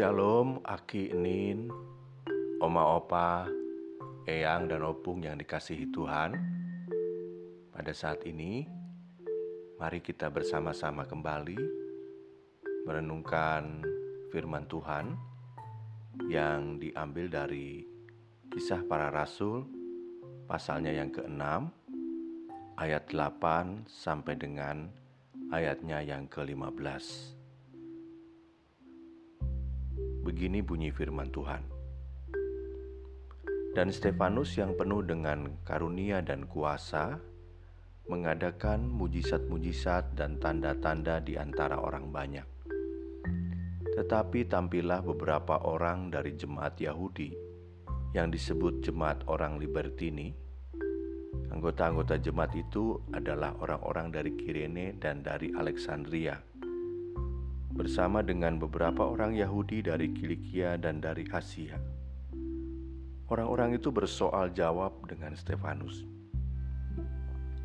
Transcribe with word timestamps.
Shalom, 0.00 0.64
Aki, 0.64 1.12
Nin, 1.12 1.68
Oma 2.64 2.96
Opa, 2.96 3.44
Eyang 4.24 4.64
dan 4.64 4.80
Opung 4.80 5.20
yang 5.20 5.36
dikasihi 5.36 5.92
Tuhan. 5.92 6.40
Pada 7.68 7.92
saat 7.92 8.24
ini, 8.24 8.64
mari 9.76 10.00
kita 10.00 10.32
bersama-sama 10.32 11.04
kembali 11.04 11.60
merenungkan 12.88 13.84
firman 14.32 14.64
Tuhan 14.72 15.20
yang 16.32 16.80
diambil 16.80 17.28
dari 17.28 17.84
Kisah 18.48 18.80
Para 18.88 19.12
Rasul 19.12 19.68
pasalnya 20.48 20.96
yang 20.96 21.12
ke-6 21.12 21.44
ayat 22.80 23.04
8 23.04 23.84
sampai 23.84 24.32
dengan 24.32 24.88
ayatnya 25.52 26.00
yang 26.00 26.24
ke-15. 26.24 27.39
Begini 30.20 30.60
bunyi 30.60 30.92
firman 30.92 31.32
Tuhan. 31.32 31.64
Dan 33.72 33.88
Stefanus 33.88 34.52
yang 34.60 34.76
penuh 34.76 35.00
dengan 35.00 35.56
karunia 35.64 36.20
dan 36.20 36.44
kuasa 36.44 37.16
mengadakan 38.04 38.84
mujizat-mujizat 38.90 40.18
dan 40.18 40.36
tanda-tanda 40.36 41.24
di 41.24 41.40
antara 41.40 41.80
orang 41.80 42.12
banyak. 42.12 42.44
Tetapi 43.96 44.44
tampillah 44.44 45.00
beberapa 45.00 45.62
orang 45.64 46.12
dari 46.12 46.36
jemaat 46.36 46.76
Yahudi 46.76 47.32
yang 48.12 48.28
disebut 48.28 48.84
jemaat 48.84 49.24
orang 49.24 49.56
Libertini. 49.56 50.36
Anggota-anggota 51.48 52.20
jemaat 52.20 52.52
itu 52.58 53.00
adalah 53.16 53.56
orang-orang 53.56 54.12
dari 54.12 54.36
Kirene 54.36 55.00
dan 55.00 55.24
dari 55.24 55.54
Alexandria 55.56 56.49
bersama 57.70 58.18
dengan 58.26 58.58
beberapa 58.58 59.06
orang 59.06 59.38
Yahudi 59.38 59.86
dari 59.86 60.10
Kilikia 60.10 60.74
dan 60.74 60.98
dari 60.98 61.22
Asia. 61.30 61.78
Orang-orang 63.30 63.78
itu 63.78 63.94
bersoal 63.94 64.50
jawab 64.50 65.06
dengan 65.06 65.38
Stefanus. 65.38 66.02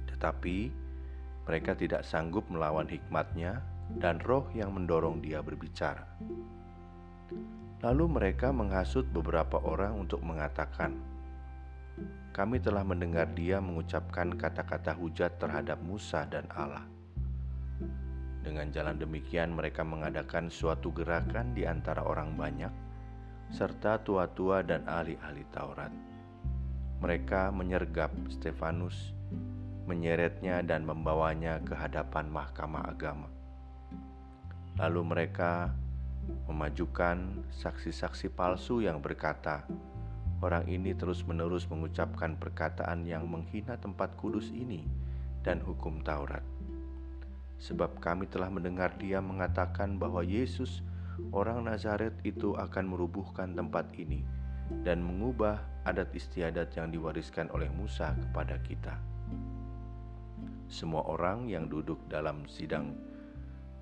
Tetapi 0.06 0.70
mereka 1.50 1.74
tidak 1.74 2.06
sanggup 2.06 2.46
melawan 2.54 2.86
hikmatnya 2.86 3.66
dan 3.98 4.22
roh 4.22 4.46
yang 4.54 4.74
mendorong 4.78 5.26
dia 5.26 5.42
berbicara. 5.42 6.06
Lalu 7.82 8.06
mereka 8.06 8.54
menghasut 8.54 9.10
beberapa 9.10 9.58
orang 9.62 9.98
untuk 10.06 10.22
mengatakan, 10.22 10.98
"Kami 12.34 12.62
telah 12.62 12.86
mendengar 12.86 13.30
dia 13.34 13.58
mengucapkan 13.58 14.38
kata-kata 14.38 14.94
hujat 14.94 15.38
terhadap 15.42 15.82
Musa 15.82 16.26
dan 16.30 16.46
Allah." 16.54 16.86
Dengan 18.46 18.70
jalan 18.70 19.02
demikian, 19.02 19.58
mereka 19.58 19.82
mengadakan 19.82 20.54
suatu 20.54 20.94
gerakan 20.94 21.58
di 21.58 21.66
antara 21.66 22.06
orang 22.06 22.38
banyak, 22.38 22.70
serta 23.50 23.98
tua-tua 24.06 24.62
dan 24.62 24.86
ahli-ahli 24.86 25.42
Taurat. 25.50 25.90
Mereka 27.02 27.50
menyergap 27.50 28.14
Stefanus, 28.30 29.18
menyeretnya, 29.90 30.62
dan 30.62 30.86
membawanya 30.86 31.58
ke 31.66 31.74
hadapan 31.74 32.30
mahkamah 32.30 32.86
agama. 32.86 33.34
Lalu 34.78 35.02
mereka 35.02 35.74
memajukan 36.46 37.42
saksi-saksi 37.50 38.30
palsu 38.30 38.86
yang 38.86 39.02
berkata, 39.02 39.66
"Orang 40.38 40.70
ini 40.70 40.94
terus-menerus 40.94 41.66
mengucapkan 41.66 42.38
perkataan 42.38 43.10
yang 43.10 43.26
menghina 43.26 43.74
tempat 43.82 44.14
kudus 44.22 44.54
ini 44.54 44.86
dan 45.42 45.66
hukum 45.66 46.06
Taurat." 46.06 46.55
Sebab 47.60 47.98
kami 48.04 48.28
telah 48.28 48.52
mendengar 48.52 48.94
dia 49.00 49.24
mengatakan 49.24 49.96
bahwa 49.96 50.22
Yesus, 50.22 50.84
orang 51.32 51.64
Nazaret 51.64 52.14
itu 52.28 52.54
akan 52.56 52.92
merubuhkan 52.92 53.56
tempat 53.56 53.88
ini 53.96 54.24
dan 54.84 55.02
mengubah 55.02 55.62
adat 55.86 56.10
istiadat 56.12 56.74
yang 56.74 56.90
diwariskan 56.90 57.48
oleh 57.54 57.70
Musa 57.70 58.18
kepada 58.18 58.58
kita. 58.66 58.98
Semua 60.66 61.06
orang 61.06 61.46
yang 61.46 61.70
duduk 61.70 62.02
dalam 62.10 62.50
sidang 62.50 62.98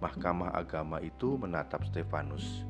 mahkamah 0.04 0.52
agama 0.52 1.00
itu 1.00 1.40
menatap 1.40 1.88
Stefanus. 1.88 2.68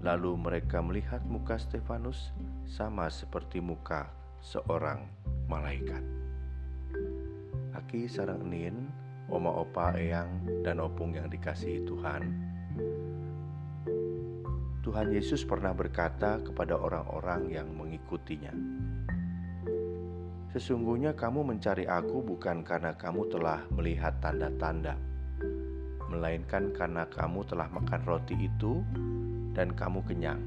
Lalu 0.00 0.40
mereka 0.40 0.80
melihat 0.80 1.20
muka 1.28 1.60
Stefanus 1.60 2.32
sama 2.64 3.12
seperti 3.12 3.60
muka 3.60 4.08
seorang 4.40 5.04
malaikat. 5.52 6.00
Aki 7.76 8.08
sarang 8.08 8.40
enin 8.48 8.88
Oma 9.26 9.50
Opa, 9.50 9.98
Eyang, 9.98 10.62
dan 10.62 10.78
Opung 10.78 11.10
yang 11.10 11.26
dikasihi 11.26 11.82
Tuhan. 11.82 12.22
Tuhan 14.86 15.10
Yesus 15.10 15.42
pernah 15.42 15.74
berkata 15.74 16.38
kepada 16.46 16.78
orang-orang 16.78 17.50
yang 17.50 17.66
mengikutinya, 17.74 18.54
Sesungguhnya 20.54 21.12
kamu 21.12 21.42
mencari 21.42 21.84
aku 21.90 22.22
bukan 22.22 22.62
karena 22.62 22.94
kamu 22.94 23.26
telah 23.28 23.66
melihat 23.74 24.14
tanda-tanda, 24.22 24.94
melainkan 26.06 26.70
karena 26.70 27.04
kamu 27.10 27.42
telah 27.44 27.66
makan 27.68 28.02
roti 28.06 28.46
itu 28.46 28.80
dan 29.52 29.74
kamu 29.74 30.06
kenyang. 30.06 30.40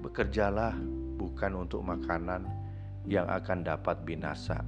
Bekerjalah 0.00 0.78
bukan 1.18 1.52
untuk 1.66 1.82
makanan 1.82 2.46
yang 3.04 3.26
akan 3.26 3.66
dapat 3.66 4.06
binasa, 4.06 4.62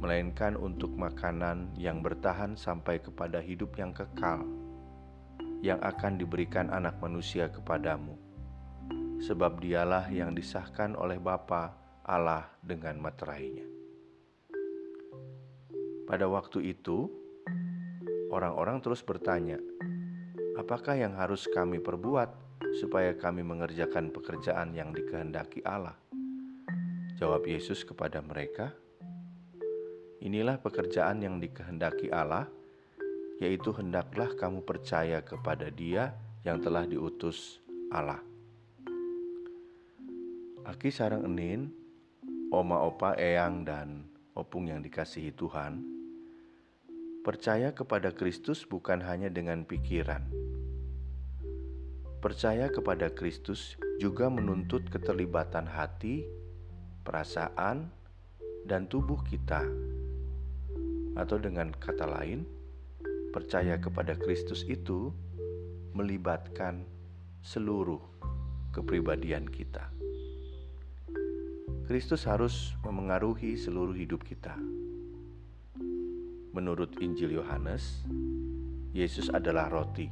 melainkan 0.00 0.56
untuk 0.56 0.96
makanan 0.96 1.76
yang 1.76 2.00
bertahan 2.00 2.56
sampai 2.56 3.04
kepada 3.04 3.36
hidup 3.36 3.76
yang 3.76 3.92
kekal, 3.92 4.48
yang 5.60 5.76
akan 5.84 6.16
diberikan 6.16 6.72
Anak 6.72 6.96
Manusia 7.04 7.52
kepadamu, 7.52 8.16
sebab 9.20 9.60
Dialah 9.60 10.08
yang 10.08 10.32
disahkan 10.32 10.96
oleh 10.96 11.20
Bapa 11.20 11.76
Allah 12.00 12.48
dengan 12.64 12.96
materainya. 12.96 13.68
Pada 16.08 16.26
waktu 16.26 16.74
itu, 16.74 17.06
orang-orang 18.32 18.80
terus 18.80 19.04
bertanya, 19.04 19.60
"Apakah 20.56 20.96
yang 20.96 21.12
harus 21.14 21.44
kami 21.52 21.76
perbuat 21.76 22.32
supaya 22.80 23.12
kami 23.14 23.44
mengerjakan 23.44 24.08
pekerjaan 24.10 24.72
yang 24.72 24.96
dikehendaki 24.96 25.60
Allah?" 25.62 25.94
Jawab 27.20 27.44
Yesus 27.44 27.84
kepada 27.84 28.24
mereka, 28.24 28.72
Inilah 30.20 30.60
pekerjaan 30.60 31.24
yang 31.24 31.40
dikehendaki 31.40 32.12
Allah, 32.12 32.44
yaitu 33.40 33.72
hendaklah 33.72 34.28
kamu 34.36 34.60
percaya 34.60 35.24
kepada 35.24 35.72
Dia 35.72 36.12
yang 36.44 36.60
telah 36.60 36.84
diutus 36.84 37.64
Allah. 37.88 38.20
Aki 40.68 40.92
sarang 40.92 41.24
enin, 41.24 41.72
oma 42.52 42.84
opa 42.84 43.16
eyang 43.16 43.64
dan 43.64 44.04
opung 44.36 44.68
yang 44.68 44.84
dikasihi 44.84 45.32
Tuhan, 45.32 45.80
percaya 47.24 47.72
kepada 47.72 48.12
Kristus 48.12 48.68
bukan 48.68 49.00
hanya 49.00 49.32
dengan 49.32 49.64
pikiran. 49.64 50.20
Percaya 52.20 52.68
kepada 52.68 53.08
Kristus 53.08 53.80
juga 53.96 54.28
menuntut 54.28 54.84
keterlibatan 54.92 55.64
hati, 55.64 56.28
perasaan, 57.08 57.88
dan 58.68 58.84
tubuh 58.84 59.24
kita 59.24 59.64
atau 61.18 61.38
dengan 61.38 61.74
kata 61.74 62.06
lain, 62.06 62.46
percaya 63.30 63.78
kepada 63.78 64.18
Kristus 64.18 64.66
itu 64.66 65.14
melibatkan 65.94 66.86
seluruh 67.42 68.02
kepribadian 68.70 69.46
kita. 69.46 69.90
Kristus 71.90 72.22
harus 72.22 72.78
memengaruhi 72.86 73.58
seluruh 73.58 73.94
hidup 73.98 74.22
kita. 74.22 74.54
Menurut 76.54 76.94
Injil 77.02 77.34
Yohanes, 77.34 78.06
Yesus 78.94 79.30
adalah 79.30 79.70
roti. 79.70 80.06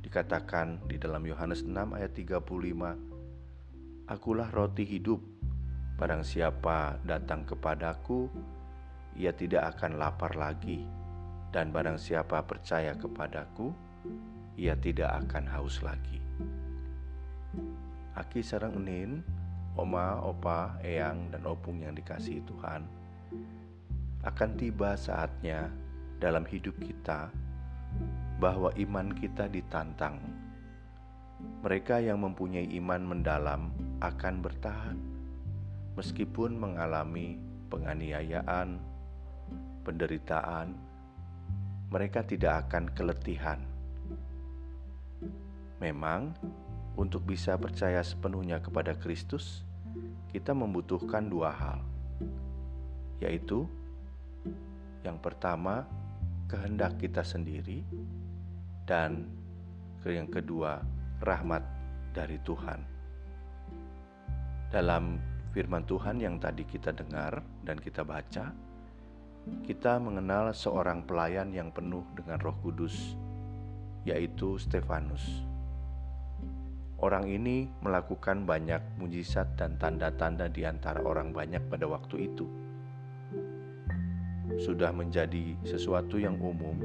Dikatakan 0.00 0.88
di 0.88 0.96
dalam 0.96 1.24
Yohanes 1.24 1.64
6 1.64 1.96
ayat 1.96 2.12
35, 2.16 4.08
Akulah 4.08 4.48
roti 4.52 4.84
hidup, 4.84 5.20
barang 5.96 6.24
siapa 6.24 7.00
datang 7.04 7.44
kepadaku, 7.48 8.28
ia 9.14 9.30
tidak 9.34 9.78
akan 9.78 9.98
lapar 9.98 10.34
lagi, 10.34 10.82
dan 11.54 11.70
barang 11.70 11.98
siapa 11.98 12.42
percaya 12.42 12.98
kepadaku, 12.98 13.70
ia 14.58 14.74
tidak 14.78 15.26
akan 15.26 15.44
haus 15.50 15.82
lagi. 15.82 16.18
Aki 18.14 18.42
sarang 18.42 18.78
enin, 18.78 19.22
oma, 19.74 20.22
opa, 20.22 20.78
eyang, 20.82 21.30
dan 21.34 21.42
opung 21.46 21.82
yang 21.82 21.94
dikasihi 21.94 22.42
Tuhan, 22.46 22.82
akan 24.22 24.50
tiba 24.58 24.94
saatnya 24.94 25.70
dalam 26.22 26.46
hidup 26.46 26.78
kita 26.78 27.30
bahwa 28.38 28.70
iman 28.74 29.10
kita 29.14 29.46
ditantang. 29.50 30.18
Mereka 31.60 32.00
yang 32.00 32.22
mempunyai 32.22 32.70
iman 32.78 33.02
mendalam 33.04 33.74
akan 34.00 34.34
bertahan 34.40 34.98
meskipun 35.94 36.58
mengalami 36.58 37.38
penganiayaan, 37.70 38.78
penderitaan, 39.84 40.72
mereka 41.92 42.24
tidak 42.24 42.66
akan 42.66 42.90
keletihan. 42.96 43.60
Memang, 45.78 46.32
untuk 46.96 47.28
bisa 47.28 47.60
percaya 47.60 48.00
sepenuhnya 48.00 48.58
kepada 48.64 48.96
Kristus, 48.96 49.62
kita 50.32 50.56
membutuhkan 50.56 51.28
dua 51.28 51.52
hal, 51.52 51.78
yaitu 53.20 53.68
yang 55.04 55.20
pertama, 55.20 55.84
kehendak 56.48 56.96
kita 56.96 57.20
sendiri, 57.20 57.84
dan 58.88 59.28
yang 60.08 60.28
kedua, 60.28 60.80
rahmat 61.20 61.60
dari 62.16 62.40
Tuhan. 62.40 62.80
Dalam 64.72 65.20
firman 65.52 65.84
Tuhan 65.86 66.18
yang 66.18 66.40
tadi 66.40 66.64
kita 66.66 66.90
dengar 66.90 67.44
dan 67.62 67.76
kita 67.78 68.02
baca, 68.02 68.63
kita 69.64 70.00
mengenal 70.00 70.52
seorang 70.56 71.04
pelayan 71.04 71.52
yang 71.52 71.68
penuh 71.72 72.04
dengan 72.16 72.40
Roh 72.40 72.56
Kudus, 72.64 73.16
yaitu 74.08 74.56
Stefanus. 74.56 75.44
Orang 77.00 77.28
ini 77.28 77.68
melakukan 77.84 78.48
banyak 78.48 78.80
mujizat 78.96 79.60
dan 79.60 79.76
tanda-tanda 79.76 80.48
di 80.48 80.64
antara 80.64 81.04
orang 81.04 81.36
banyak 81.36 81.60
pada 81.68 81.84
waktu 81.84 82.32
itu 82.32 82.46
sudah 84.60 84.94
menjadi 84.94 85.56
sesuatu 85.66 86.20
yang 86.20 86.38
umum 86.38 86.78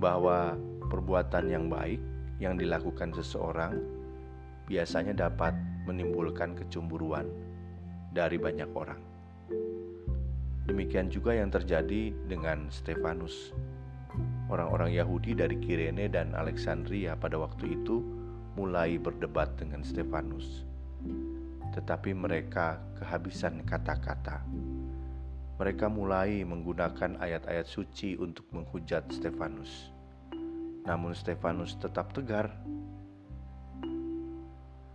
bahwa 0.00 0.56
perbuatan 0.88 1.50
yang 1.50 1.66
baik 1.68 2.00
yang 2.38 2.54
dilakukan 2.56 3.12
seseorang 3.12 3.76
biasanya 4.70 5.28
dapat 5.28 5.52
menimbulkan 5.84 6.54
kecemburuan 6.54 7.26
dari 8.14 8.40
banyak 8.40 8.70
orang. 8.72 9.00
Demikian 10.68 11.08
juga 11.08 11.32
yang 11.32 11.48
terjadi 11.48 12.12
dengan 12.28 12.68
Stefanus. 12.68 13.56
Orang-orang 14.52 14.92
Yahudi 14.92 15.32
dari 15.32 15.56
Kirene 15.56 16.12
dan 16.12 16.36
Alexandria 16.36 17.16
pada 17.16 17.40
waktu 17.40 17.80
itu 17.80 18.04
mulai 18.54 19.00
berdebat 19.00 19.56
dengan 19.56 19.80
Stefanus. 19.80 20.68
Tetapi 21.72 22.12
mereka 22.12 22.78
kehabisan 23.00 23.64
kata-kata 23.64 24.44
mereka 25.58 25.90
mulai 25.90 26.46
menggunakan 26.46 27.18
ayat-ayat 27.18 27.66
suci 27.66 28.14
untuk 28.14 28.46
menghujat 28.54 29.10
Stefanus. 29.10 29.90
Namun 30.86 31.18
Stefanus 31.18 31.74
tetap 31.74 32.14
tegar. 32.14 32.54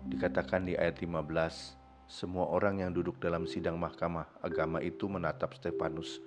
Dikatakan 0.07 0.63
di 0.63 0.79
ayat 0.79 1.03
15, 1.03 1.75
semua 2.07 2.51
orang 2.51 2.83
yang 2.83 2.91
duduk 2.91 3.17
dalam 3.19 3.47
sidang 3.47 3.79
mahkamah 3.79 4.27
agama 4.43 4.83
itu 4.83 5.07
menatap 5.07 5.55
Stefanus. 5.57 6.19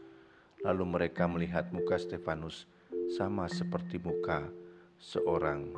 Lalu 0.65 0.85
mereka 0.89 1.29
melihat 1.29 1.69
muka 1.71 2.01
Stefanus 2.01 2.65
sama 3.15 3.47
seperti 3.47 4.01
muka 4.01 4.49
seorang 4.99 5.71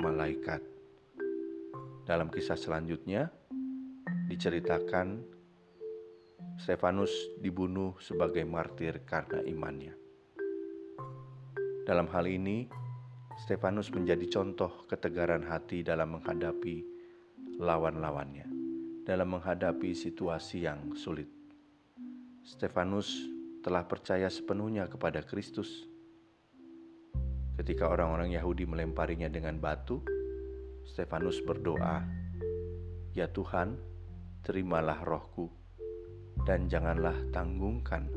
malaikat. 0.00 0.64
Dalam 2.04 2.28
kisah 2.28 2.56
selanjutnya 2.56 3.32
diceritakan 4.28 5.24
Stefanus 6.54 7.10
dibunuh 7.42 7.98
sebagai 7.98 8.46
martir 8.46 9.02
karena 9.02 9.42
imannya. 9.42 9.94
Dalam 11.84 12.08
hal 12.08 12.24
ini, 12.30 12.64
Stefanus 13.44 13.90
menjadi 13.90 14.24
contoh 14.30 14.86
ketegaran 14.86 15.42
hati 15.44 15.82
dalam 15.82 16.16
menghadapi 16.16 16.86
lawan-lawannya, 17.58 18.46
dalam 19.04 19.36
menghadapi 19.36 19.92
situasi 19.92 20.64
yang 20.64 20.96
sulit. 20.96 21.28
Stefanus 22.44 23.12
telah 23.60 23.84
percaya 23.84 24.28
sepenuhnya 24.28 24.88
kepada 24.88 25.24
Kristus. 25.24 25.88
Ketika 27.54 27.88
orang-orang 27.88 28.34
Yahudi 28.34 28.66
melemparinya 28.66 29.30
dengan 29.30 29.60
batu, 29.60 30.02
Stefanus 30.84 31.40
berdoa, 31.44 32.04
"Ya 33.14 33.30
Tuhan, 33.30 33.78
terimalah 34.44 35.00
rohku." 35.06 35.64
dan 36.42 36.66
janganlah 36.66 37.14
tanggungkan 37.30 38.10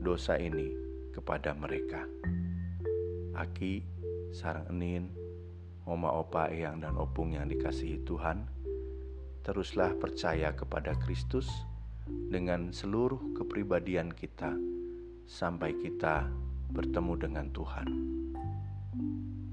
dosa 0.00 0.40
ini 0.40 0.72
kepada 1.12 1.52
mereka. 1.52 2.08
Aki, 3.36 3.84
sarang 4.32 4.64
enin, 4.72 5.12
oma 5.84 6.08
opa 6.08 6.48
eyang 6.48 6.80
dan 6.80 6.96
opung 6.96 7.36
yang 7.36 7.44
dikasihi 7.44 8.00
Tuhan, 8.08 8.48
teruslah 9.40 9.96
percaya 9.96 10.52
kepada 10.52 10.92
Kristus 11.00 11.48
dengan 12.28 12.74
seluruh 12.74 13.32
kepribadian 13.32 14.12
kita 14.12 14.52
sampai 15.24 15.72
kita 15.78 16.28
bertemu 16.70 17.14
dengan 17.16 17.46
Tuhan. 17.54 17.88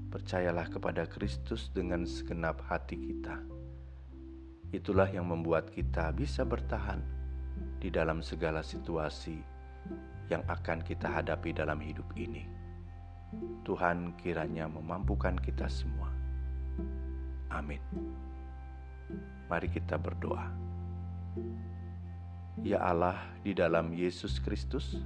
Percayalah 0.08 0.68
kepada 0.72 1.04
Kristus 1.04 1.70
dengan 1.72 2.04
segenap 2.08 2.64
hati 2.68 2.96
kita. 2.96 3.40
Itulah 4.72 5.08
yang 5.08 5.28
membuat 5.28 5.72
kita 5.72 6.12
bisa 6.12 6.44
bertahan 6.44 7.00
di 7.80 7.88
dalam 7.88 8.20
segala 8.20 8.60
situasi 8.60 9.40
yang 10.28 10.44
akan 10.44 10.84
kita 10.84 11.08
hadapi 11.08 11.56
dalam 11.56 11.80
hidup 11.80 12.06
ini. 12.18 12.44
Tuhan 13.64 14.16
kiranya 14.20 14.68
memampukan 14.68 15.36
kita 15.36 15.68
semua. 15.68 16.08
Amin. 17.52 17.80
Mari 19.48 19.68
kita 19.72 19.96
berdoa. 19.96 20.48
Ya 22.60 22.84
Allah, 22.84 23.16
di 23.40 23.56
dalam 23.56 23.90
Yesus 23.96 24.38
Kristus, 24.38 25.00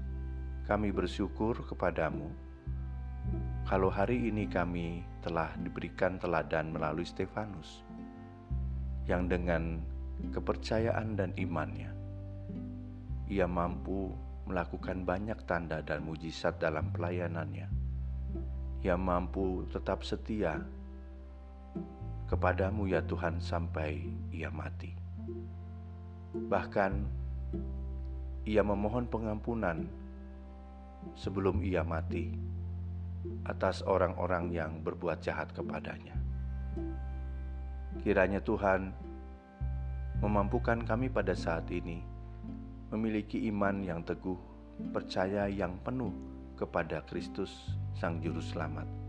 kami 0.66 0.90
bersyukur 0.90 1.62
kepadamu. 1.66 2.28
Kalau 3.64 3.88
hari 3.88 4.28
ini 4.28 4.50
kami 4.50 5.06
telah 5.22 5.54
diberikan 5.62 6.18
teladan 6.18 6.74
melalui 6.74 7.06
Stefanus, 7.06 7.86
yang 9.06 9.30
dengan 9.30 9.78
kepercayaan 10.34 11.14
dan 11.14 11.30
imannya 11.38 12.02
ia 13.32 13.48
mampu 13.48 14.12
melakukan 14.44 15.08
banyak 15.08 15.40
tanda 15.48 15.80
dan 15.80 16.04
mujizat 16.04 16.60
dalam 16.60 16.92
pelayanannya. 16.92 17.64
Ia 18.84 18.92
mampu 19.00 19.64
tetap 19.72 20.04
setia 20.04 20.60
kepadamu 22.32 22.88
ya 22.88 23.05
Tuhan 23.05 23.37
sampai 23.44 24.08
ia 24.32 24.49
mati. 24.49 24.96
Bahkan 26.32 26.93
ia 28.49 28.64
memohon 28.64 29.05
pengampunan 29.05 29.84
sebelum 31.12 31.60
ia 31.60 31.84
mati 31.84 32.32
atas 33.44 33.84
orang-orang 33.84 34.48
yang 34.48 34.81
berbuat 34.81 35.20
jahat 35.20 35.53
kepadanya. 35.53 36.17
Kiranya 38.01 38.41
Tuhan 38.41 38.96
memampukan 40.24 40.89
kami 40.89 41.12
pada 41.12 41.36
saat 41.36 41.69
ini 41.69 42.01
memiliki 42.89 43.44
iman 43.53 43.84
yang 43.84 44.01
teguh, 44.01 44.41
percaya 44.89 45.53
yang 45.53 45.77
penuh 45.84 46.17
kepada 46.56 47.05
Kristus, 47.05 47.77
Sang 47.93 48.24
Juru 48.24 48.41
Selamat, 48.41 49.01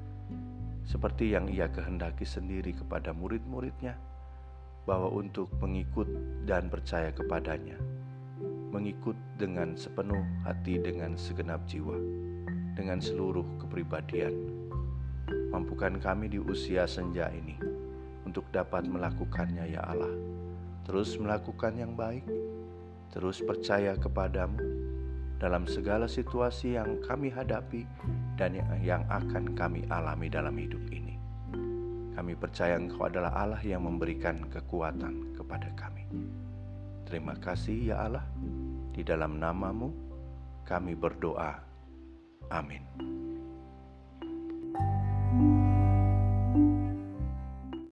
seperti 0.84 1.32
yang 1.32 1.48
Ia 1.48 1.72
kehendaki 1.72 2.28
sendiri 2.28 2.76
kepada 2.76 3.16
murid-muridnya, 3.16 3.96
bahwa 4.84 5.08
untuk 5.16 5.48
mengikut 5.64 6.08
dan 6.44 6.68
percaya 6.68 7.12
kepadanya, 7.16 7.80
mengikut 8.74 9.16
dengan 9.40 9.80
sepenuh 9.80 10.24
hati, 10.44 10.82
dengan 10.82 11.16
segenap 11.16 11.64
jiwa, 11.70 11.96
dengan 12.76 13.00
seluruh 13.00 13.46
kepribadian. 13.64 14.34
Mampukan 15.54 16.02
kami 16.02 16.28
di 16.28 16.42
usia 16.42 16.84
senja 16.84 17.30
ini 17.32 17.56
untuk 18.28 18.44
dapat 18.52 18.84
melakukannya, 18.90 19.72
ya 19.72 19.86
Allah. 19.86 20.12
Terus 20.84 21.16
melakukan 21.16 21.80
yang 21.80 21.96
baik, 21.96 22.28
terus 23.14 23.40
percaya 23.40 23.96
kepadamu 23.96 24.73
dalam 25.44 25.68
segala 25.68 26.08
situasi 26.08 26.80
yang 26.80 27.04
kami 27.04 27.28
hadapi 27.28 27.84
dan 28.40 28.56
yang 28.80 29.04
akan 29.12 29.52
kami 29.52 29.84
alami 29.92 30.32
dalam 30.32 30.56
hidup 30.56 30.80
ini. 30.88 31.20
Kami 32.16 32.32
percaya 32.40 32.80
Engkau 32.80 33.12
adalah 33.12 33.36
Allah 33.36 33.60
yang 33.60 33.84
memberikan 33.84 34.40
kekuatan 34.48 35.36
kepada 35.36 35.68
kami. 35.76 36.08
Terima 37.04 37.36
kasih 37.36 37.92
ya 37.92 38.08
Allah, 38.08 38.24
di 38.96 39.04
dalam 39.04 39.36
namamu 39.36 39.92
kami 40.64 40.96
berdoa. 40.96 41.60
Amin. 42.48 43.23